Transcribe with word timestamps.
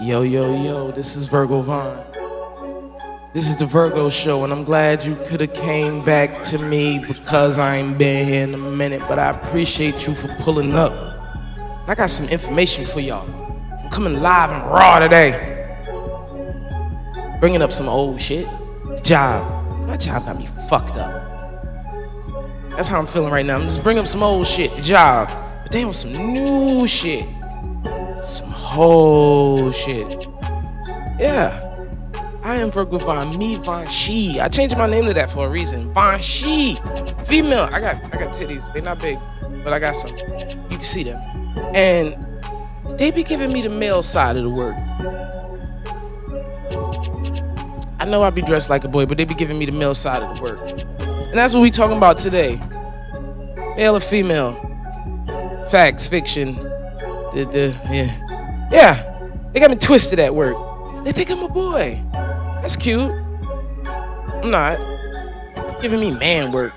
Yo, 0.00 0.22
yo, 0.22 0.62
yo, 0.62 0.92
this 0.92 1.16
is 1.16 1.26
Virgo 1.26 1.60
Vaughn. 1.60 1.98
This 3.34 3.48
is 3.48 3.56
the 3.56 3.66
Virgo 3.66 4.08
show, 4.10 4.44
and 4.44 4.52
I'm 4.52 4.62
glad 4.62 5.04
you 5.04 5.16
could 5.26 5.40
have 5.40 5.52
came 5.54 6.04
back 6.04 6.44
to 6.44 6.58
me 6.58 7.04
because 7.04 7.58
I 7.58 7.78
ain't 7.78 7.98
been 7.98 8.28
here 8.28 8.44
in 8.44 8.54
a 8.54 8.58
minute, 8.58 9.02
but 9.08 9.18
I 9.18 9.30
appreciate 9.30 10.06
you 10.06 10.14
for 10.14 10.28
pulling 10.36 10.74
up. 10.74 10.92
I 11.88 11.96
got 11.96 12.10
some 12.10 12.28
information 12.28 12.84
for 12.84 13.00
y'all. 13.00 13.28
I'm 13.72 13.90
coming 13.90 14.22
live 14.22 14.52
and 14.52 14.62
raw 14.70 15.00
today. 15.00 15.66
Bringing 17.40 17.60
up 17.60 17.72
some 17.72 17.88
old 17.88 18.20
shit. 18.20 18.46
Job. 19.02 19.88
My 19.88 19.96
job 19.96 20.26
got 20.26 20.38
me 20.38 20.46
fucked 20.68 20.96
up. 20.96 21.24
That's 22.70 22.86
how 22.86 23.00
I'm 23.00 23.06
feeling 23.06 23.32
right 23.32 23.44
now. 23.44 23.56
I'm 23.56 23.62
just 23.62 23.82
bringing 23.82 24.00
up 24.00 24.06
some 24.06 24.22
old 24.22 24.46
shit. 24.46 24.72
Job. 24.80 25.28
But 25.64 25.84
with 25.84 25.96
some 25.96 26.12
new 26.12 26.86
shit. 26.86 27.26
Some 28.28 28.50
whole 28.50 29.72
shit. 29.72 30.26
Yeah. 31.18 31.64
I 32.42 32.56
am 32.56 32.70
Virgo 32.70 32.98
Von, 32.98 33.38
me 33.38 33.56
Von 33.56 33.86
She. 33.86 34.38
I 34.38 34.48
changed 34.48 34.76
my 34.76 34.86
name 34.86 35.04
to 35.04 35.14
that 35.14 35.30
for 35.30 35.46
a 35.46 35.48
reason. 35.48 35.90
Von 35.94 36.20
She. 36.20 36.78
Female. 37.24 37.70
I 37.72 37.80
got 37.80 37.96
I 37.96 38.18
got 38.18 38.34
titties. 38.34 38.70
They're 38.74 38.82
not 38.82 39.00
big, 39.00 39.18
but 39.64 39.72
I 39.72 39.78
got 39.78 39.96
some. 39.96 40.14
You 40.14 40.76
can 40.76 40.82
see 40.82 41.04
them. 41.04 41.16
And 41.74 42.16
they 42.98 43.10
be 43.10 43.24
giving 43.24 43.50
me 43.50 43.62
the 43.62 43.74
male 43.74 44.02
side 44.02 44.36
of 44.36 44.44
the 44.44 44.50
work. 44.50 44.76
I 47.98 48.04
know 48.04 48.22
I 48.22 48.28
be 48.28 48.42
dressed 48.42 48.68
like 48.68 48.84
a 48.84 48.88
boy, 48.88 49.06
but 49.06 49.16
they 49.16 49.24
be 49.24 49.34
giving 49.34 49.58
me 49.58 49.64
the 49.64 49.72
male 49.72 49.94
side 49.94 50.22
of 50.22 50.36
the 50.36 50.42
work. 50.42 50.60
And 50.60 51.34
that's 51.34 51.54
what 51.54 51.62
we 51.62 51.70
talking 51.70 51.96
about 51.96 52.18
today. 52.18 52.60
Male 53.76 53.96
or 53.96 54.00
female. 54.00 54.52
Facts, 55.70 56.10
fiction. 56.10 56.56
The, 57.34 57.48
the, 57.50 57.80
yeah. 57.90 58.27
Yeah. 58.70 59.04
They 59.52 59.60
got 59.60 59.70
me 59.70 59.76
twisted 59.76 60.18
at 60.18 60.34
work. 60.34 60.56
They 61.04 61.12
think 61.12 61.30
I'm 61.30 61.42
a 61.42 61.48
boy. 61.48 62.02
That's 62.12 62.76
cute. 62.76 63.10
I'm 63.10 64.50
not. 64.50 64.78
Giving 65.80 66.00
me 66.00 66.10
man 66.10 66.52
work. 66.52 66.72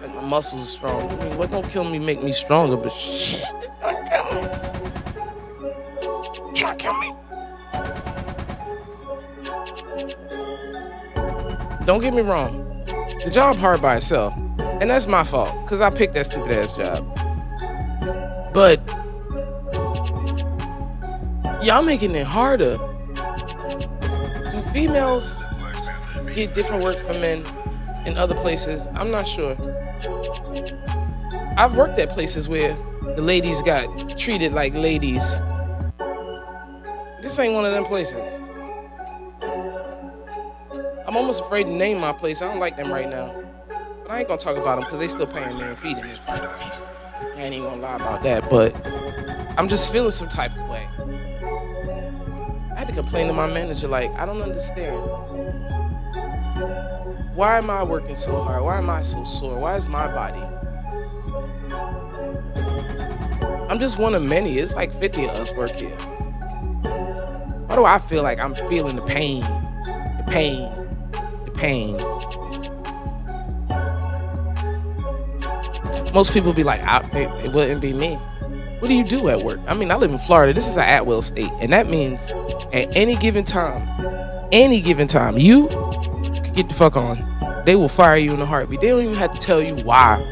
Like 0.00 0.14
my 0.14 0.22
muscles 0.22 0.72
strong. 0.72 1.10
I 1.10 1.24
mean, 1.24 1.36
what 1.36 1.50
don't 1.50 1.68
kill 1.68 1.84
me 1.84 1.98
make 1.98 2.22
me 2.22 2.32
stronger, 2.32 2.76
but 2.76 2.92
shit. 2.92 3.44
To 6.54 6.74
kill 6.78 6.94
me. 6.94 7.12
Don't 11.84 12.00
get 12.00 12.14
me 12.14 12.22
wrong. 12.22 12.84
The 13.24 13.30
job 13.30 13.56
hard 13.56 13.82
by 13.82 13.96
itself. 13.96 14.32
And 14.80 14.90
that's 14.90 15.06
my 15.06 15.22
fault, 15.22 15.52
because 15.64 15.80
I 15.80 15.90
picked 15.90 16.14
that 16.14 16.26
stupid 16.26 16.52
ass 16.52 16.76
job. 16.76 17.04
But 18.52 18.80
y'all 21.66 21.82
making 21.82 22.14
it 22.14 22.24
harder. 22.24 22.76
Do 24.52 24.62
females 24.72 25.34
get 26.32 26.54
different 26.54 26.84
work 26.84 26.96
from 26.98 27.20
men 27.20 27.42
in 28.06 28.16
other 28.16 28.36
places? 28.36 28.86
I'm 28.94 29.10
not 29.10 29.26
sure. 29.26 29.56
I've 31.58 31.76
worked 31.76 31.98
at 31.98 32.10
places 32.10 32.48
where 32.48 32.72
the 33.16 33.20
ladies 33.20 33.62
got 33.62 34.16
treated 34.16 34.52
like 34.52 34.76
ladies. 34.76 35.40
This 37.20 37.36
ain't 37.40 37.54
one 37.54 37.64
of 37.64 37.72
them 37.72 37.84
places. 37.84 38.38
I'm 41.04 41.16
almost 41.16 41.42
afraid 41.42 41.64
to 41.64 41.72
name 41.72 42.00
my 42.00 42.12
place. 42.12 42.42
I 42.42 42.46
don't 42.46 42.60
like 42.60 42.76
them 42.76 42.92
right 42.92 43.10
now. 43.10 43.34
But 44.02 44.10
I 44.12 44.20
ain't 44.20 44.28
gonna 44.28 44.38
talk 44.38 44.56
about 44.56 44.76
them 44.76 44.84
because 44.84 45.00
they 45.00 45.08
still 45.08 45.26
paying 45.26 45.56
me 45.56 45.64
and 45.64 45.78
feeding 45.78 46.04
me. 46.04 46.12
I 46.28 47.34
ain't 47.38 47.54
even 47.54 47.68
gonna 47.70 47.82
lie 47.82 47.96
about 47.96 48.22
that, 48.22 48.48
but 48.48 48.72
I'm 49.58 49.68
just 49.68 49.90
feeling 49.90 50.12
some 50.12 50.28
type 50.28 50.56
of 50.56 50.68
way. 50.68 50.86
Had 52.86 52.94
to 52.94 53.02
complain 53.02 53.26
to 53.26 53.32
my 53.32 53.48
manager, 53.48 53.88
like, 53.88 54.12
I 54.12 54.24
don't 54.24 54.40
understand. 54.40 54.96
Why 57.34 57.58
am 57.58 57.68
I 57.68 57.82
working 57.82 58.14
so 58.14 58.40
hard? 58.40 58.62
Why 58.62 58.78
am 58.78 58.88
I 58.88 59.02
so 59.02 59.24
sore? 59.24 59.58
Why 59.58 59.74
is 59.74 59.88
my 59.88 60.06
body? 60.06 60.40
I'm 63.68 63.80
just 63.80 63.98
one 63.98 64.14
of 64.14 64.22
many. 64.22 64.58
It's 64.58 64.76
like 64.76 64.94
50 64.94 65.24
of 65.24 65.30
us 65.30 65.52
work 65.54 65.72
here. 65.72 65.96
Why 67.66 67.74
do 67.74 67.84
I 67.84 67.98
feel 67.98 68.22
like 68.22 68.38
I'm 68.38 68.54
feeling 68.54 68.94
the 68.94 69.04
pain? 69.04 69.40
The 69.40 70.24
pain. 70.28 70.70
The 71.44 71.50
pain. 71.56 71.96
Most 76.14 76.32
people 76.32 76.52
be 76.52 76.62
like, 76.62 76.82
I, 76.82 77.00
it, 77.18 77.46
it 77.46 77.52
wouldn't 77.52 77.82
be 77.82 77.92
me. 77.92 78.16
What 78.78 78.88
do 78.88 78.94
you 78.94 79.04
do 79.04 79.28
at 79.28 79.42
work? 79.42 79.58
I 79.66 79.74
mean, 79.74 79.90
I 79.90 79.96
live 79.96 80.12
in 80.12 80.18
Florida. 80.18 80.52
This 80.52 80.68
is 80.68 80.76
an 80.76 80.84
at 80.84 81.06
will 81.06 81.22
state. 81.22 81.50
And 81.60 81.72
that 81.72 81.88
means 81.88 82.30
at 82.74 82.94
any 82.96 83.16
given 83.16 83.44
time, 83.44 83.82
any 84.52 84.80
given 84.80 85.08
time, 85.08 85.38
you 85.38 85.68
get 86.54 86.68
the 86.68 86.74
fuck 86.74 86.96
on. 86.96 87.18
They 87.64 87.74
will 87.74 87.88
fire 87.88 88.16
you 88.16 88.32
in 88.32 88.40
a 88.40 88.46
heartbeat. 88.46 88.80
They 88.80 88.88
don't 88.88 89.02
even 89.02 89.14
have 89.14 89.32
to 89.32 89.40
tell 89.40 89.62
you 89.62 89.74
why. 89.84 90.22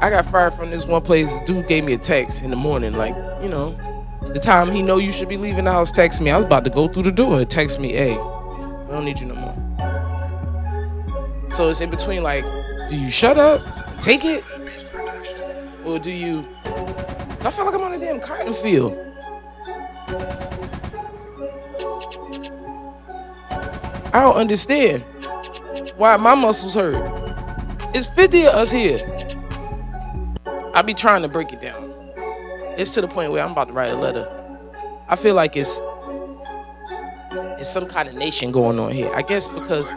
I 0.00 0.10
got 0.10 0.24
fired 0.26 0.54
from 0.54 0.70
this 0.70 0.86
one 0.86 1.02
place. 1.02 1.32
Dude 1.46 1.68
gave 1.68 1.84
me 1.84 1.92
a 1.92 1.98
text 1.98 2.42
in 2.42 2.50
the 2.50 2.56
morning, 2.56 2.94
like, 2.94 3.14
you 3.42 3.48
know, 3.48 3.76
the 4.32 4.40
time 4.40 4.70
he 4.70 4.80
know 4.80 4.98
you 4.98 5.12
should 5.12 5.28
be 5.28 5.36
leaving 5.36 5.64
the 5.64 5.72
house, 5.72 5.90
text 5.90 6.20
me. 6.20 6.30
I 6.30 6.36
was 6.36 6.46
about 6.46 6.64
to 6.64 6.70
go 6.70 6.88
through 6.88 7.02
the 7.02 7.12
door. 7.12 7.44
Text 7.44 7.78
me, 7.78 7.92
hey, 7.92 8.12
I 8.12 8.86
don't 8.90 9.04
need 9.04 9.18
you 9.20 9.26
no 9.26 9.34
more. 9.34 9.54
So 11.52 11.68
it's 11.68 11.80
in 11.80 11.90
between 11.90 12.22
like, 12.22 12.44
do 12.88 12.98
you 12.98 13.10
shut 13.10 13.36
up, 13.36 13.60
take 14.00 14.24
it, 14.24 14.42
or 15.84 15.98
do 15.98 16.10
you? 16.10 16.46
I 17.44 17.50
feel 17.50 17.64
like 17.66 17.74
I'm 17.74 17.82
on 17.82 17.92
a 17.92 17.98
damn 17.98 18.20
cotton 18.20 18.54
field. 18.54 18.96
I 24.14 24.20
don't 24.20 24.36
understand 24.36 25.02
why 25.96 26.16
my 26.18 26.36
muscles 26.36 26.74
hurt. 26.74 26.96
It's 27.94 28.06
50 28.06 28.46
of 28.46 28.54
us 28.54 28.70
here. 28.70 29.00
I 30.72 30.82
be 30.82 30.94
trying 30.94 31.22
to 31.22 31.28
break 31.28 31.52
it 31.52 31.60
down. 31.60 31.92
It's 32.78 32.90
to 32.90 33.00
the 33.00 33.08
point 33.08 33.32
where 33.32 33.42
I'm 33.42 33.52
about 33.52 33.68
to 33.68 33.74
write 33.74 33.90
a 33.90 33.96
letter. 33.96 34.28
I 35.08 35.16
feel 35.16 35.34
like 35.34 35.56
it's 35.56 35.80
it's 37.58 37.70
some 37.70 37.86
kind 37.86 38.08
of 38.08 38.14
nation 38.14 38.52
going 38.52 38.78
on 38.78 38.92
here. 38.92 39.10
I 39.14 39.22
guess 39.22 39.48
because 39.48 39.90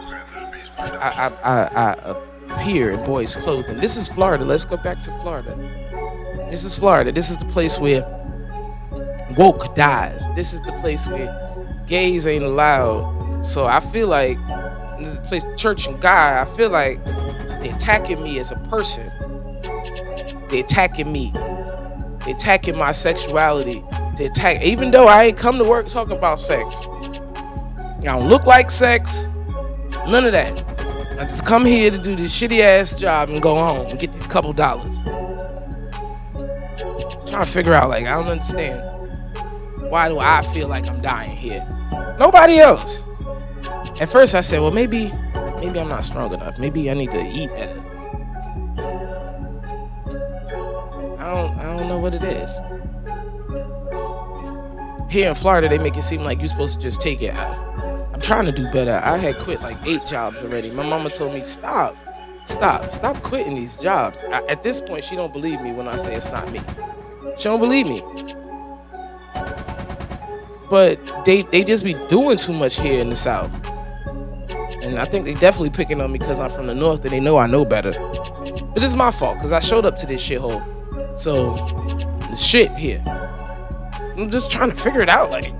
I 0.78 1.30
I, 1.44 1.52
I, 1.52 1.92
I 1.92 2.16
appear 2.50 2.90
in 2.90 3.04
boys' 3.06 3.36
clothing. 3.36 3.78
This 3.78 3.96
is 3.96 4.08
Florida. 4.08 4.44
Let's 4.44 4.64
go 4.64 4.76
back 4.76 5.00
to 5.02 5.12
Florida. 5.20 5.56
This 6.50 6.62
is 6.62 6.78
Florida. 6.78 7.10
This 7.12 7.30
is 7.30 7.38
the 7.38 7.44
place 7.46 7.78
where 7.78 8.02
woke 9.36 9.74
dies. 9.74 10.24
This 10.34 10.52
is 10.52 10.60
the 10.62 10.72
place 10.80 11.06
where 11.08 11.28
gays 11.86 12.26
ain't 12.26 12.44
allowed. 12.44 13.42
So 13.44 13.64
I 13.64 13.80
feel 13.80 14.08
like 14.08 14.38
this 15.00 15.18
place 15.28 15.44
church 15.56 15.86
and 15.86 16.00
guy. 16.00 16.40
I 16.40 16.44
feel 16.56 16.70
like 16.70 17.04
they're 17.04 17.74
attacking 17.74 18.22
me 18.22 18.38
as 18.38 18.52
a 18.52 18.56
person. 18.68 19.10
They're 20.48 20.64
attacking 20.64 21.12
me. 21.12 21.32
They're 22.24 22.36
attacking 22.36 22.78
my 22.78 22.92
sexuality. 22.92 23.82
They 24.16 24.26
attack 24.26 24.62
even 24.62 24.90
though 24.92 25.06
I 25.06 25.24
ain't 25.24 25.38
come 25.38 25.58
to 25.58 25.68
work 25.68 25.88
talking 25.88 26.16
about 26.16 26.40
sex. 26.40 26.86
I 26.86 28.04
don't 28.04 28.28
look 28.28 28.46
like 28.46 28.70
sex. 28.70 29.26
None 30.06 30.24
of 30.24 30.32
that. 30.32 30.62
I 31.18 31.22
just 31.22 31.44
come 31.44 31.64
here 31.64 31.90
to 31.90 31.98
do 31.98 32.14
this 32.14 32.32
shitty 32.32 32.60
ass 32.60 32.94
job 32.94 33.30
and 33.30 33.42
go 33.42 33.56
home 33.56 33.86
and 33.86 33.98
get 33.98 34.12
these 34.12 34.26
couple 34.26 34.52
dollars. 34.52 35.00
Trying 37.36 37.46
to 37.48 37.52
figure 37.52 37.74
out, 37.74 37.90
like, 37.90 38.06
I 38.06 38.14
don't 38.14 38.28
understand. 38.28 38.82
Why 39.90 40.08
do 40.08 40.18
I 40.18 40.40
feel 40.54 40.68
like 40.68 40.88
I'm 40.88 41.02
dying 41.02 41.28
here? 41.28 41.68
Nobody 42.18 42.60
else. 42.60 43.04
At 44.00 44.08
first, 44.08 44.34
I 44.34 44.40
said, 44.40 44.60
well, 44.60 44.70
maybe, 44.70 45.12
maybe 45.60 45.78
I'm 45.78 45.90
not 45.90 46.06
strong 46.06 46.32
enough. 46.32 46.58
Maybe 46.58 46.90
I 46.90 46.94
need 46.94 47.10
to 47.10 47.20
eat 47.20 47.50
better. 47.50 47.78
I 51.18 51.34
don't, 51.34 51.58
I 51.58 51.76
don't 51.76 51.88
know 51.88 51.98
what 51.98 52.14
it 52.14 52.24
is. 52.24 52.50
Here 55.12 55.28
in 55.28 55.34
Florida, 55.34 55.68
they 55.68 55.76
make 55.76 55.98
it 55.98 56.04
seem 56.04 56.24
like 56.24 56.38
you're 56.38 56.48
supposed 56.48 56.76
to 56.76 56.80
just 56.80 57.02
take 57.02 57.20
it. 57.20 57.34
I, 57.34 57.54
I'm 58.14 58.20
trying 58.22 58.46
to 58.46 58.52
do 58.52 58.66
better. 58.72 58.98
I 59.04 59.18
had 59.18 59.36
quit 59.40 59.60
like 59.60 59.76
eight 59.84 60.06
jobs 60.06 60.42
already. 60.42 60.70
My 60.70 60.88
mama 60.88 61.10
told 61.10 61.34
me, 61.34 61.42
stop, 61.42 61.94
stop, 62.46 62.90
stop 62.92 63.22
quitting 63.22 63.56
these 63.56 63.76
jobs. 63.76 64.20
I, 64.24 64.42
at 64.46 64.62
this 64.62 64.80
point, 64.80 65.04
she 65.04 65.16
don't 65.16 65.34
believe 65.34 65.60
me 65.60 65.72
when 65.72 65.86
I 65.86 65.98
say 65.98 66.14
it's 66.14 66.32
not 66.32 66.50
me. 66.50 66.62
She 67.36 67.44
don't 67.44 67.60
believe 67.60 67.86
me. 67.86 68.02
But 70.70 70.98
they 71.24 71.42
they 71.42 71.62
just 71.62 71.84
be 71.84 71.94
doing 72.08 72.38
too 72.38 72.52
much 72.52 72.80
here 72.80 73.00
in 73.00 73.10
the 73.10 73.16
South. 73.16 73.50
And 74.82 74.98
I 74.98 75.04
think 75.04 75.24
they 75.24 75.34
definitely 75.34 75.70
picking 75.70 76.00
on 76.00 76.12
me 76.12 76.18
because 76.18 76.38
I'm 76.38 76.50
from 76.50 76.66
the 76.66 76.74
North 76.74 77.02
and 77.02 77.10
they 77.10 77.20
know 77.20 77.36
I 77.36 77.46
know 77.46 77.64
better. 77.64 77.92
But 78.72 78.82
is 78.82 78.94
my 78.94 79.10
fault 79.10 79.36
because 79.36 79.52
I 79.52 79.60
showed 79.60 79.84
up 79.84 79.96
to 79.96 80.06
this 80.06 80.26
shithole. 80.26 80.62
So, 81.18 81.54
the 82.30 82.36
shit 82.36 82.70
here. 82.72 83.02
I'm 84.16 84.30
just 84.30 84.50
trying 84.50 84.70
to 84.70 84.76
figure 84.76 85.00
it 85.00 85.08
out. 85.08 85.30
Like, 85.30 85.52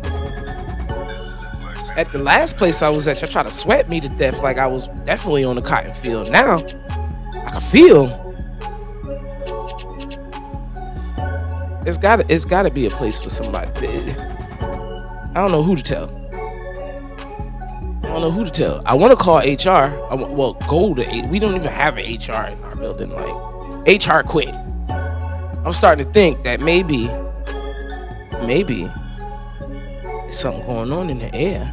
at 1.97 2.13
the 2.13 2.19
last 2.19 2.57
place 2.57 2.83
I 2.83 2.91
was 2.91 3.09
at, 3.09 3.21
y'all 3.21 3.31
tried 3.31 3.47
to 3.47 3.53
sweat 3.53 3.89
me 3.89 4.01
to 4.01 4.09
death 4.09 4.43
like 4.43 4.59
I 4.59 4.67
was 4.67 4.89
definitely 5.05 5.45
on 5.45 5.57
the 5.57 5.63
cotton 5.63 5.95
field. 5.95 6.31
Now, 6.31 6.57
I 6.57 7.51
can 7.53 7.61
feel 7.63 8.26
it's 11.87 11.99
got 11.99 12.29
it's 12.31 12.45
got 12.45 12.63
to 12.63 12.71
be 12.71 12.87
a 12.87 12.91
place 12.91 13.21
for 13.21 13.31
somebody. 13.31 13.71
I 13.87 15.35
don't 15.35 15.53
know 15.53 15.63
who 15.63 15.77
to 15.77 15.83
tell. 15.83 16.09
I 18.03 18.09
don't 18.09 18.21
know 18.23 18.31
who 18.31 18.45
to 18.45 18.51
tell. 18.51 18.83
I 18.85 18.95
want 18.95 19.17
to 19.17 19.17
call 19.17 19.39
HR. 19.39 19.93
I 20.11 20.15
wa- 20.15 20.33
well, 20.33 20.55
go 20.69 20.95
to 20.95 21.29
we 21.31 21.39
don't 21.39 21.55
even 21.55 21.69
have 21.69 21.97
an 21.97 22.05
HR 22.05 22.49
in 22.51 22.63
our 22.65 22.75
building. 22.77 23.11
Like 23.11 23.87
HR 23.87 24.23
quit. 24.27 24.51
I'm 25.65 25.73
starting 25.73 26.05
to 26.07 26.13
think 26.13 26.43
that 26.45 26.61
maybe, 26.61 27.09
maybe, 28.47 28.85
there's 30.03 30.39
something 30.39 30.65
going 30.67 30.93
on 30.93 31.11
in 31.11 31.19
the 31.19 31.35
air, 31.35 31.71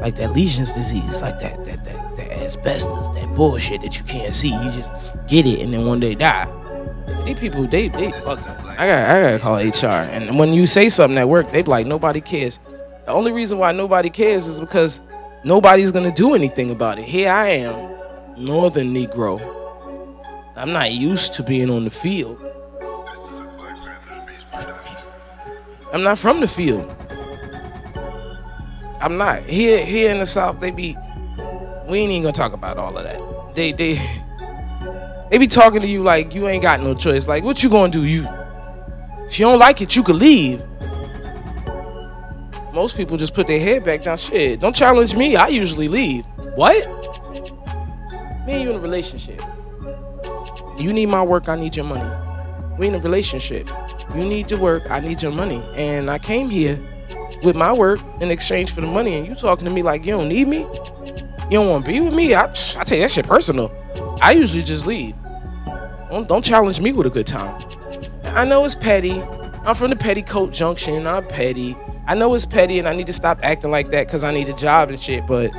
like 0.00 0.14
that 0.16 0.32
lesions 0.34 0.70
disease, 0.72 1.20
like 1.20 1.38
that 1.40 1.64
that 1.64 1.84
that 1.84 2.16
that 2.16 2.30
asbestos, 2.32 3.10
that 3.10 3.34
bullshit 3.34 3.82
that 3.82 3.98
you 3.98 4.04
can't 4.04 4.34
see. 4.34 4.50
You 4.50 4.70
just 4.70 4.90
get 5.28 5.46
it 5.46 5.60
and 5.60 5.74
then 5.74 5.84
one 5.86 6.00
day 6.00 6.14
die. 6.14 6.46
These 7.26 7.40
people, 7.40 7.66
they 7.66 7.88
they 7.88 8.12
fucking. 8.12 8.44
I 8.44 8.86
got 8.86 9.10
I 9.10 9.20
gotta 9.20 9.38
call 9.40 9.56
HR. 9.56 10.04
And 10.12 10.38
when 10.38 10.52
you 10.52 10.64
say 10.64 10.88
something 10.88 11.18
at 11.18 11.28
work, 11.28 11.50
they 11.50 11.62
be 11.62 11.68
like 11.68 11.84
nobody 11.84 12.20
cares. 12.20 12.60
The 13.04 13.10
only 13.10 13.32
reason 13.32 13.58
why 13.58 13.72
nobody 13.72 14.10
cares 14.10 14.46
is 14.46 14.60
because 14.60 15.00
nobody's 15.42 15.90
gonna 15.90 16.14
do 16.14 16.34
anything 16.34 16.70
about 16.70 17.00
it. 17.00 17.04
Here 17.04 17.32
I 17.32 17.48
am, 17.48 17.96
Northern 18.38 18.94
Negro. 18.94 19.40
I'm 20.54 20.72
not 20.72 20.92
used 20.92 21.34
to 21.34 21.42
being 21.42 21.68
on 21.68 21.82
the 21.82 21.90
field. 21.90 22.40
I'm 25.92 26.04
not 26.04 26.18
from 26.18 26.40
the 26.40 26.48
field. 26.48 26.94
I'm 29.00 29.18
not. 29.18 29.42
Here 29.42 29.84
here 29.84 30.12
in 30.12 30.18
the 30.20 30.26
South, 30.26 30.60
they 30.60 30.70
be 30.70 30.96
we 31.88 31.98
ain't 31.98 32.12
even 32.12 32.22
gonna 32.22 32.32
talk 32.32 32.52
about 32.52 32.78
all 32.78 32.96
of 32.96 33.02
that. 33.02 33.54
They 33.56 33.72
they 33.72 33.94
they 35.30 35.38
be 35.38 35.46
talking 35.46 35.80
to 35.80 35.86
you 35.86 36.02
like 36.02 36.34
you 36.34 36.48
ain't 36.48 36.62
got 36.62 36.80
no 36.80 36.94
choice. 36.94 37.28
Like 37.28 37.44
what 37.44 37.62
you 37.62 37.68
gonna 37.68 37.92
do? 37.92 38.04
You 38.04 38.26
if 39.26 39.38
you 39.38 39.46
don't 39.46 39.58
like 39.58 39.80
it, 39.80 39.96
you 39.96 40.02
could 40.02 40.16
leave. 40.16 40.62
Most 42.72 42.96
people 42.96 43.16
just 43.16 43.34
put 43.34 43.46
their 43.46 43.58
head 43.58 43.84
back 43.84 44.02
down. 44.02 44.18
Shit, 44.18 44.60
don't 44.60 44.76
challenge 44.76 45.16
me. 45.16 45.34
I 45.34 45.48
usually 45.48 45.88
leave. 45.88 46.24
What? 46.54 46.86
Me 48.46 48.52
and 48.52 48.62
you 48.62 48.70
in 48.70 48.76
a 48.76 48.80
relationship. 48.80 49.40
You 50.78 50.92
need 50.92 51.06
my 51.06 51.22
work, 51.22 51.48
I 51.48 51.56
need 51.56 51.74
your 51.74 51.86
money. 51.86 52.08
We 52.78 52.86
in 52.86 52.94
a 52.94 52.98
relationship. 52.98 53.68
You 54.14 54.24
need 54.24 54.48
to 54.48 54.58
work, 54.58 54.90
I 54.90 55.00
need 55.00 55.22
your 55.22 55.32
money. 55.32 55.64
And 55.74 56.10
I 56.10 56.18
came 56.18 56.50
here 56.50 56.78
with 57.42 57.56
my 57.56 57.72
work 57.72 57.98
in 58.20 58.30
exchange 58.30 58.72
for 58.72 58.82
the 58.82 58.86
money, 58.86 59.14
and 59.14 59.26
you 59.26 59.34
talking 59.34 59.66
to 59.66 59.72
me 59.72 59.82
like 59.82 60.04
you 60.04 60.12
don't 60.12 60.28
need 60.28 60.48
me? 60.48 60.60
You 61.50 61.58
don't 61.58 61.68
want 61.68 61.84
to 61.84 61.90
be 61.90 62.00
with 62.00 62.14
me? 62.14 62.34
I, 62.34 62.44
I 62.44 62.84
take 62.84 63.00
that 63.00 63.10
shit 63.10 63.26
personal. 63.26 63.72
I 64.20 64.32
usually 64.32 64.62
just 64.62 64.86
leave. 64.86 65.14
Don't, 66.10 66.28
don't 66.28 66.44
challenge 66.44 66.80
me 66.80 66.92
with 66.92 67.06
a 67.06 67.10
good 67.10 67.26
time. 67.26 67.62
I 68.24 68.44
know 68.44 68.64
it's 68.64 68.74
petty. 68.74 69.20
I'm 69.20 69.74
from 69.74 69.90
the 69.90 69.96
Petticoat 69.96 70.52
Junction. 70.52 71.06
I'm 71.06 71.26
petty. 71.26 71.76
I 72.06 72.14
know 72.14 72.34
it's 72.34 72.46
petty, 72.46 72.78
and 72.78 72.86
I 72.86 72.94
need 72.94 73.08
to 73.08 73.12
stop 73.12 73.40
acting 73.42 73.70
like 73.70 73.90
that 73.90 74.06
because 74.06 74.22
I 74.22 74.32
need 74.32 74.48
a 74.48 74.52
job 74.52 74.90
and 74.90 75.00
shit. 75.00 75.26
But 75.26 75.50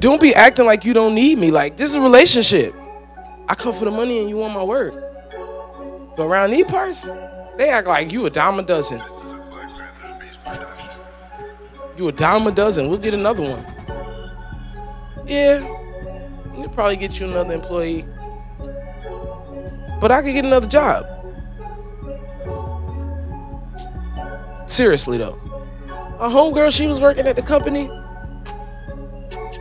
don't 0.00 0.20
be 0.20 0.34
acting 0.34 0.66
like 0.66 0.84
you 0.84 0.92
don't 0.92 1.14
need 1.14 1.38
me. 1.38 1.50
Like 1.50 1.76
this 1.76 1.90
is 1.90 1.94
a 1.94 2.00
relationship. 2.00 2.74
I 3.48 3.54
come 3.54 3.72
for 3.72 3.84
the 3.84 3.90
money, 3.92 4.18
and 4.18 4.28
you 4.28 4.38
want 4.38 4.54
my 4.54 4.64
word. 4.64 4.94
But 6.16 6.24
around 6.24 6.50
these 6.50 6.66
parts, 6.66 7.02
they 7.56 7.70
act 7.70 7.86
like 7.86 8.10
you 8.10 8.26
a 8.26 8.30
dime 8.30 8.58
a 8.58 8.62
dozen. 8.62 9.00
You 11.96 12.08
a 12.08 12.12
dime 12.12 12.46
a 12.46 12.50
dozen. 12.50 12.88
We'll 12.88 12.98
get 12.98 13.14
another 13.14 13.42
one. 13.42 13.64
Yeah, 15.26 15.60
probably 16.76 16.96
get 16.96 17.18
you 17.18 17.26
another 17.26 17.54
employee. 17.54 18.04
But 19.98 20.12
I 20.12 20.22
could 20.22 20.34
get 20.34 20.44
another 20.44 20.68
job. 20.68 21.06
Seriously 24.68 25.16
though. 25.16 25.40
A 26.20 26.28
homegirl, 26.28 26.70
she 26.70 26.86
was 26.86 27.00
working 27.00 27.26
at 27.26 27.34
the 27.34 27.42
company. 27.42 27.90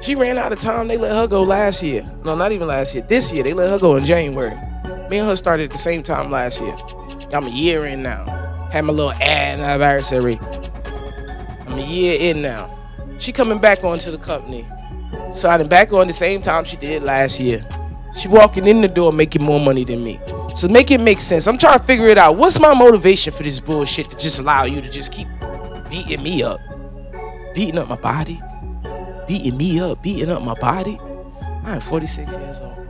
She 0.02 0.14
ran 0.14 0.38
out 0.38 0.52
of 0.52 0.60
time. 0.60 0.88
They 0.88 0.98
let 0.98 1.14
her 1.14 1.26
go 1.26 1.42
last 1.42 1.82
year. 1.82 2.06
No, 2.24 2.36
not 2.36 2.52
even 2.52 2.68
last 2.68 2.94
year. 2.94 3.04
This 3.08 3.32
year, 3.32 3.44
they 3.44 3.54
let 3.54 3.70
her 3.70 3.80
go 3.80 3.96
in 3.96 4.06
January. 4.06 4.56
Me 5.10 5.18
and 5.18 5.28
her 5.28 5.36
started 5.36 5.64
at 5.64 5.72
the 5.72 5.78
same 5.78 6.04
time 6.04 6.30
last 6.30 6.62
year. 6.62 6.76
I'm 7.34 7.46
a 7.46 7.50
year 7.50 7.86
in 7.86 8.04
now. 8.04 8.26
Had 8.72 8.86
my 8.86 8.94
little 8.94 9.14
ad 9.14 9.60
anniversary. 9.60 10.38
I'm 11.68 11.80
a 11.80 11.86
year 11.86 12.20
in 12.20 12.42
now. 12.42 12.70
She 13.20 13.32
coming 13.32 13.60
back 13.60 13.84
onto 13.84 14.12
the 14.12 14.18
company. 14.18 14.68
Signing 15.36 15.68
back 15.68 15.92
on 15.92 16.08
the 16.08 16.14
same 16.14 16.42
time 16.42 16.64
she 16.64 16.78
did 16.78 17.04
last 17.04 17.42
year. 17.42 17.66
She 18.18 18.30
walking 18.30 18.68
in 18.68 18.80
the 18.80 18.88
door 18.88 19.12
making 19.12 19.44
more 19.44 19.60
money 19.60 19.84
than 19.84 20.02
me. 20.02 20.18
So 20.56 20.70
make 20.70 20.92
it 20.92 21.02
make 21.02 21.20
sense. 21.20 21.46
I'm 21.46 21.58
trying 21.58 21.78
to 21.78 21.84
figure 21.84 22.08
it 22.08 22.18
out. 22.18 22.38
What's 22.38 22.58
my 22.58 22.74
motivation 22.74 23.34
for 23.34 23.44
this 23.44 23.60
bullshit 23.60 24.10
to 24.10 24.18
just 24.18 24.40
allow 24.40 24.64
you 24.64 24.80
to 24.80 24.90
just 24.90 25.12
keep 25.12 25.28
beating 25.90 26.24
me 26.24 26.42
up? 26.42 26.62
Beating 27.54 27.78
up 27.78 27.90
my 27.90 27.98
body? 27.98 28.40
Beating 29.28 29.58
me 29.58 29.82
up, 29.82 30.02
beating 30.02 30.32
up 30.32 30.42
my 30.42 30.54
body? 30.54 30.98
I 31.66 31.76
am 31.76 31.82
46 31.82 32.32
years 32.32 32.62
old. 32.62 32.88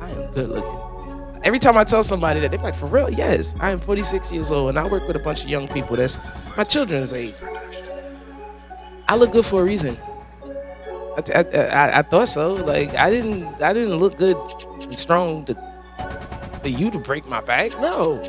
I 0.00 0.10
am 0.12 0.32
good 0.32 0.48
looking. 0.48 1.40
Every 1.44 1.58
time 1.58 1.76
I 1.76 1.84
tell 1.84 2.02
somebody 2.02 2.40
that, 2.40 2.50
they're 2.52 2.60
like, 2.60 2.74
for 2.74 2.86
real? 2.86 3.10
Yes, 3.10 3.54
I 3.60 3.70
am 3.70 3.80
46 3.80 4.32
years 4.32 4.50
old 4.50 4.70
and 4.70 4.78
I 4.78 4.86
work 4.86 5.06
with 5.06 5.16
a 5.16 5.22
bunch 5.22 5.44
of 5.44 5.50
young 5.50 5.68
people 5.68 5.96
that's 5.96 6.16
my 6.56 6.64
children's 6.64 7.12
age. 7.12 7.34
I 9.08 9.16
look 9.16 9.32
good 9.32 9.44
for 9.44 9.60
a 9.60 9.64
reason. 9.64 9.98
I, 11.16 11.44
I, 11.44 11.98
I, 11.98 12.02
thought 12.02 12.28
so. 12.28 12.54
Like 12.54 12.94
I 12.94 13.10
didn't 13.10 13.44
I 13.62 13.72
didn't 13.72 13.96
look 13.96 14.16
good 14.16 14.36
and 14.82 14.98
strong 14.98 15.44
to, 15.46 15.54
for 16.60 16.68
you 16.68 16.90
to 16.90 16.98
break 16.98 17.26
my 17.26 17.40
back. 17.40 17.72
No, 17.80 18.22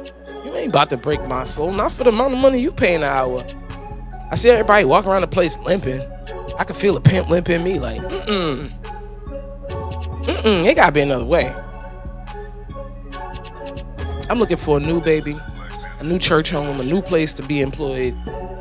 you 0.44 0.54
ain't 0.56 0.70
about 0.70 0.90
to 0.90 0.98
break 0.98 1.26
my 1.28 1.44
soul. 1.44 1.72
Not 1.72 1.92
for 1.92 2.04
the 2.04 2.10
amount 2.10 2.34
of 2.34 2.40
money 2.40 2.60
you 2.60 2.72
pay 2.72 2.96
an 2.96 3.04
hour. 3.04 3.44
I 4.32 4.36
see 4.36 4.50
everybody 4.50 4.86
walk 4.86 5.06
around 5.06 5.22
the 5.22 5.28
place 5.28 5.58
limping. 5.60 6.02
I 6.58 6.64
can 6.64 6.76
feel 6.76 6.98
a 6.98 7.02
pimp 7.02 7.30
limping 7.30 7.64
me. 7.64 7.80
Like 7.80 8.02
mm 8.02 8.72
mm 10.24 10.24
mm. 10.24 10.66
It 10.66 10.76
gotta 10.76 10.92
be 10.92 11.02
another 11.02 11.26
way. 11.26 11.54
I'm 14.30 14.40
looking 14.40 14.58
for 14.58 14.78
a 14.78 14.80
new 14.80 15.00
baby, 15.02 15.38
a 16.00 16.04
new 16.04 16.18
church 16.18 16.50
home, 16.52 16.80
a 16.80 16.84
new 16.84 17.02
place 17.02 17.34
to 17.34 17.44
be 17.44 17.62
employed, 17.62 18.16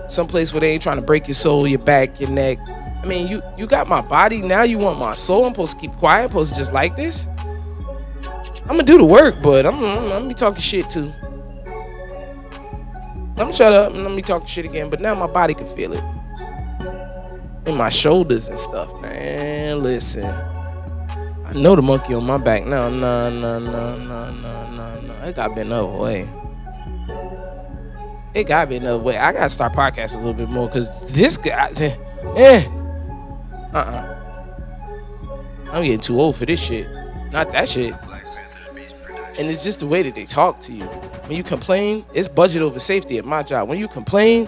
some 0.08 0.26
place 0.26 0.52
where 0.52 0.60
they 0.60 0.72
ain't 0.72 0.82
trying 0.82 0.96
to 0.96 1.02
break 1.02 1.26
your 1.26 1.34
soul, 1.34 1.66
your 1.66 1.78
back, 1.80 2.20
your 2.20 2.30
neck. 2.30 2.58
I 3.02 3.06
mean, 3.06 3.26
you 3.26 3.42
you 3.58 3.66
got 3.66 3.88
my 3.88 4.00
body. 4.00 4.40
Now 4.42 4.62
you 4.62 4.78
want 4.78 4.98
my 4.98 5.16
soul. 5.16 5.44
I'm 5.44 5.52
supposed 5.52 5.72
to 5.72 5.78
keep 5.78 5.90
quiet. 5.92 6.24
I'm 6.24 6.30
supposed 6.30 6.52
to 6.52 6.58
just 6.58 6.72
like 6.72 6.94
this. 6.94 7.26
I'm 8.62 8.76
gonna 8.76 8.84
do 8.84 8.96
the 8.96 9.04
work, 9.04 9.34
but 9.42 9.66
I'm, 9.66 9.74
I'm, 9.74 9.98
I'm 9.98 10.08
gonna 10.08 10.28
be 10.28 10.34
talking 10.34 10.60
shit 10.60 10.88
too. 10.88 11.12
I'm 13.30 13.36
gonna 13.36 13.52
shut 13.52 13.72
up 13.72 13.92
and 13.92 14.04
gonna 14.04 14.14
be 14.14 14.22
talking 14.22 14.46
shit 14.46 14.64
again. 14.64 14.88
But 14.88 15.00
now 15.00 15.14
my 15.16 15.26
body 15.26 15.52
can 15.52 15.66
feel 15.66 15.92
it 15.92 16.02
in 17.66 17.76
my 17.76 17.88
shoulders 17.88 18.48
and 18.48 18.58
stuff, 18.58 18.88
man. 19.00 19.80
Listen, 19.80 20.24
I 21.44 21.52
know 21.54 21.74
the 21.74 21.82
monkey 21.82 22.14
on 22.14 22.24
my 22.24 22.38
back 22.38 22.66
now. 22.66 22.88
No, 22.88 23.28
no, 23.30 23.58
no, 23.58 23.96
no, 23.96 24.30
no, 24.30 24.70
no, 24.70 25.00
no. 25.00 25.14
It 25.24 25.34
gotta 25.34 25.54
be 25.54 25.62
another 25.62 25.88
way. 25.88 26.28
It 28.34 28.44
gotta 28.44 28.68
be 28.68 28.76
another 28.76 29.02
way. 29.02 29.18
I 29.18 29.32
gotta 29.32 29.50
start 29.50 29.72
podcasting 29.72 30.14
a 30.14 30.18
little 30.18 30.34
bit 30.34 30.48
more 30.48 30.68
because 30.68 30.88
this 31.12 31.36
guy, 31.36 31.70
eh. 32.36 32.64
Uh-uh. 33.72 34.18
I'm 35.72 35.84
getting 35.84 36.00
too 36.00 36.20
old 36.20 36.36
for 36.36 36.44
this 36.44 36.62
shit. 36.62 36.86
Not 37.30 37.50
that 37.52 37.68
shit. 37.68 37.94
And 39.38 39.48
it's 39.48 39.64
just 39.64 39.80
the 39.80 39.86
way 39.86 40.02
that 40.02 40.14
they 40.14 40.26
talk 40.26 40.60
to 40.60 40.72
you. 40.72 40.84
When 40.84 41.36
you 41.36 41.42
complain, 41.42 42.04
it's 42.12 42.28
budget 42.28 42.60
over 42.60 42.78
safety 42.78 43.16
at 43.16 43.24
my 43.24 43.42
job. 43.42 43.68
When 43.68 43.78
you 43.78 43.88
complain, 43.88 44.46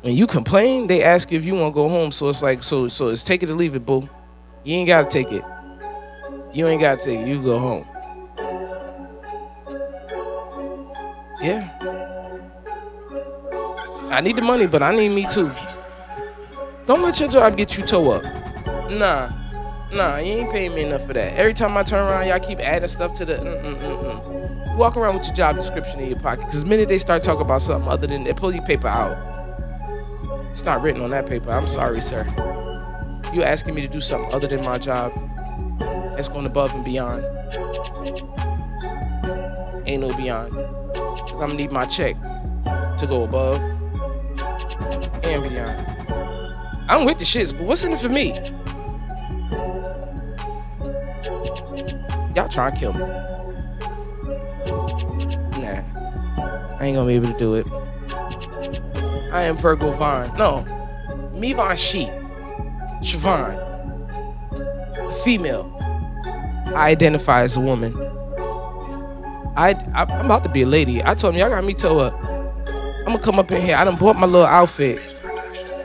when 0.00 0.16
you 0.16 0.26
complain, 0.26 0.86
they 0.86 1.02
ask 1.02 1.30
you 1.30 1.38
if 1.38 1.44
you 1.44 1.54
want 1.54 1.74
to 1.74 1.74
go 1.74 1.88
home. 1.90 2.10
So 2.10 2.30
it's 2.30 2.42
like, 2.42 2.64
so 2.64 2.88
so 2.88 3.08
it's 3.08 3.22
take 3.22 3.42
it 3.42 3.50
or 3.50 3.54
leave 3.54 3.74
it, 3.74 3.84
boo. 3.84 4.08
You 4.64 4.76
ain't 4.76 4.86
gotta 4.86 5.10
take 5.10 5.30
it. 5.30 5.44
You 6.54 6.66
ain't 6.66 6.80
gotta 6.80 7.02
take 7.02 7.20
it. 7.20 7.28
You 7.28 7.42
go 7.42 7.58
home. 7.58 7.86
Yeah. 11.42 11.68
I 14.10 14.20
need 14.22 14.36
the 14.36 14.42
money, 14.42 14.66
but 14.66 14.82
I 14.82 14.94
need 14.94 15.10
me 15.10 15.26
too. 15.28 15.50
Don't 16.90 17.02
let 17.02 17.20
your 17.20 17.28
job 17.28 17.56
get 17.56 17.78
you 17.78 17.86
toe 17.86 18.10
up. 18.10 18.24
Nah, 18.90 19.30
nah, 19.92 20.16
you 20.16 20.32
ain't 20.32 20.50
paying 20.50 20.74
me 20.74 20.82
enough 20.82 21.06
for 21.06 21.12
that. 21.12 21.36
Every 21.36 21.54
time 21.54 21.76
I 21.76 21.84
turn 21.84 22.04
around, 22.04 22.26
y'all 22.26 22.40
keep 22.40 22.58
adding 22.58 22.88
stuff 22.88 23.14
to 23.14 23.24
the. 23.24 23.34
Mm-mm-mm-mm. 23.34 24.76
Walk 24.76 24.96
around 24.96 25.14
with 25.14 25.24
your 25.28 25.36
job 25.36 25.54
description 25.54 26.00
in 26.00 26.08
your 26.08 26.18
pocket, 26.18 26.46
because 26.46 26.64
the 26.64 26.68
minute 26.68 26.88
they 26.88 26.98
start 26.98 27.22
talking 27.22 27.42
about 27.42 27.62
something 27.62 27.88
other 27.88 28.08
than 28.08 28.24
they 28.24 28.32
pull 28.32 28.52
your 28.52 28.64
paper 28.64 28.88
out, 28.88 29.16
it's 30.50 30.64
not 30.64 30.82
written 30.82 31.00
on 31.00 31.10
that 31.10 31.26
paper. 31.26 31.52
I'm 31.52 31.68
sorry, 31.68 32.02
sir. 32.02 32.24
You 33.32 33.44
asking 33.44 33.76
me 33.76 33.82
to 33.82 33.88
do 33.88 34.00
something 34.00 34.34
other 34.34 34.48
than 34.48 34.64
my 34.64 34.76
job? 34.76 35.12
That's 36.14 36.28
going 36.28 36.48
above 36.48 36.74
and 36.74 36.84
beyond. 36.84 37.24
Ain't 39.86 40.02
no 40.02 40.12
beyond. 40.16 40.54
Cause 40.96 41.34
I'm 41.34 41.50
gonna 41.50 41.54
need 41.54 41.70
my 41.70 41.84
check 41.84 42.16
to 42.98 43.06
go 43.08 43.22
above 43.22 43.60
and 45.22 45.48
beyond. 45.48 45.86
I'm 46.90 47.04
with 47.04 47.20
the 47.20 47.24
shits, 47.24 47.56
but 47.56 47.64
what's 47.66 47.84
in 47.84 47.92
it 47.92 48.00
for 48.00 48.08
me? 48.08 48.32
Y'all 52.34 52.48
try 52.48 52.68
to 52.68 52.76
kill 52.76 52.92
me. 52.94 52.98
Nah. 55.62 55.84
I 56.80 56.86
ain't 56.86 56.96
gonna 56.96 57.06
be 57.06 57.14
able 57.14 57.32
to 57.32 57.38
do 57.38 57.54
it. 57.54 57.66
I 59.32 59.44
am 59.44 59.56
Virgo 59.56 59.92
Vaughn. 59.92 60.36
No, 60.36 60.64
me 61.32 61.52
Von 61.52 61.76
She. 61.76 62.06
Siobhan. 63.02 63.54
Female. 65.22 65.72
I 66.74 66.88
identify 66.88 67.42
as 67.42 67.56
a 67.56 67.60
woman. 67.60 67.96
I, 69.56 69.76
I 69.94 70.02
am 70.02 70.26
about 70.26 70.42
to 70.42 70.48
be 70.48 70.62
a 70.62 70.66
lady. 70.66 71.04
I 71.04 71.14
told 71.14 71.34
him 71.34 71.40
y'all 71.40 71.50
got 71.50 71.62
me 71.62 71.74
toe 71.74 72.00
up. 72.00 72.20
I'm 73.00 73.04
gonna 73.04 73.20
come 73.20 73.38
up 73.38 73.52
in 73.52 73.62
here. 73.62 73.76
I 73.76 73.84
done 73.84 73.94
bought 73.94 74.16
my 74.16 74.26
little 74.26 74.44
outfit. 74.44 74.98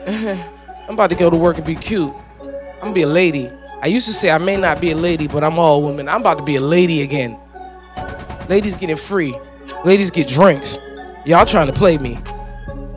I'm 0.88 0.94
about 0.94 1.10
to 1.10 1.16
go 1.16 1.30
to 1.30 1.36
work 1.36 1.56
and 1.56 1.66
be 1.66 1.74
cute. 1.74 2.12
I'm 2.40 2.80
gonna 2.80 2.92
be 2.92 3.02
a 3.02 3.08
lady. 3.08 3.50
I 3.82 3.86
used 3.86 4.06
to 4.06 4.12
say 4.12 4.30
I 4.30 4.38
may 4.38 4.56
not 4.56 4.80
be 4.80 4.90
a 4.90 4.96
lady, 4.96 5.26
but 5.26 5.44
I'm 5.44 5.58
all 5.58 5.82
women. 5.82 6.08
I'm 6.08 6.20
about 6.20 6.38
to 6.38 6.44
be 6.44 6.56
a 6.56 6.60
lady 6.60 7.02
again. 7.02 7.38
Ladies 8.48 8.76
getting 8.76 8.96
free. 8.96 9.36
Ladies 9.84 10.10
get 10.10 10.28
drinks. 10.28 10.78
Y'all 11.24 11.44
trying 11.44 11.66
to 11.66 11.72
play 11.72 11.98
me. 11.98 12.18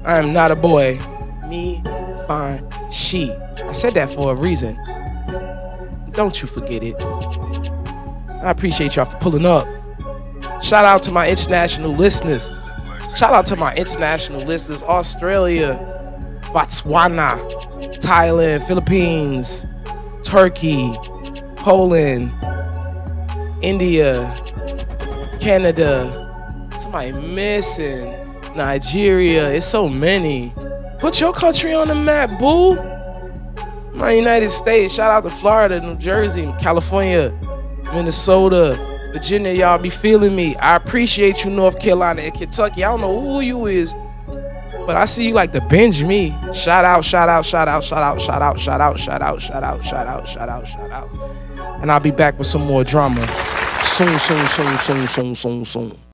I 0.05 0.19
am 0.19 0.33
not 0.33 0.51
a 0.51 0.55
boy. 0.55 0.99
Me, 1.47 1.81
fine, 2.27 2.63
she. 2.91 3.31
I 3.31 3.73
said 3.73 3.95
that 3.95 4.09
for 4.11 4.31
a 4.31 4.35
reason. 4.35 4.77
Don't 6.11 6.41
you 6.41 6.47
forget 6.47 6.83
it. 6.83 6.95
I 8.43 8.51
appreciate 8.51 8.95
y'all 8.95 9.05
for 9.05 9.17
pulling 9.17 9.45
up. 9.45 9.67
Shout 10.61 10.85
out 10.85 11.01
to 11.03 11.11
my 11.11 11.27
international 11.27 11.91
listeners. 11.91 12.49
Shout 13.15 13.33
out 13.33 13.45
to 13.47 13.55
my 13.55 13.73
international 13.75 14.41
listeners 14.45 14.83
Australia, 14.83 15.77
Botswana, 16.53 17.39
Thailand, 18.01 18.65
Philippines, 18.67 19.65
Turkey, 20.23 20.91
Poland, 21.55 22.31
India, 23.61 24.33
Canada. 25.39 26.25
Somebody 26.81 27.11
missing. 27.11 28.19
Nigeria. 28.55 29.51
It's 29.51 29.65
so 29.65 29.89
many. 29.89 30.53
Put 30.99 31.19
your 31.21 31.33
country 31.33 31.73
on 31.73 31.87
the 31.87 31.95
map, 31.95 32.37
boo. 32.39 32.75
My 33.93 34.11
United 34.11 34.49
States. 34.49 34.93
Shout 34.93 35.11
out 35.11 35.23
to 35.23 35.29
Florida, 35.29 35.79
New 35.81 35.95
Jersey, 35.95 36.45
California, 36.59 37.33
Minnesota, 37.93 38.77
Virginia. 39.13 39.53
Y'all 39.53 39.77
be 39.77 39.89
feeling 39.89 40.35
me. 40.35 40.55
I 40.57 40.75
appreciate 40.75 41.43
you, 41.43 41.51
North 41.51 41.79
Carolina 41.79 42.21
and 42.21 42.33
Kentucky. 42.33 42.83
I 42.83 42.89
don't 42.89 43.01
know 43.01 43.19
who 43.19 43.41
you 43.41 43.65
is, 43.67 43.93
but 44.89 44.97
I 44.97 45.05
see 45.05 45.27
you 45.27 45.35
like 45.35 45.51
to 45.51 45.61
binge 45.61 46.03
me. 46.03 46.35
Shout 46.51 46.83
out, 46.83 47.05
shout 47.05 47.29
out, 47.29 47.45
shout 47.45 47.67
out, 47.67 47.83
shout 47.83 48.01
out, 48.01 48.19
shout 48.19 48.41
out, 48.41 48.59
shout 48.59 48.81
out, 48.81 48.99
shout 48.99 49.21
out, 49.21 49.39
shout 49.39 49.63
out, 49.63 49.83
shout 49.83 50.07
out, 50.07 50.27
shout 50.27 50.49
out, 50.49 50.67
shout 50.67 50.91
out. 50.91 51.09
And 51.83 51.91
I'll 51.91 51.99
be 51.99 52.09
back 52.09 52.39
with 52.39 52.47
some 52.47 52.65
more 52.65 52.83
drama 52.83 53.27
soon, 53.83 54.17
soon, 54.17 54.47
soon, 54.47 54.79
soon, 54.79 55.05
soon, 55.05 55.35
soon, 55.35 55.63
soon. 55.63 55.99